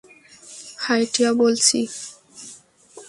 High, 0.83 1.01
Tia 1.13 1.31
বলছি। 1.33 1.79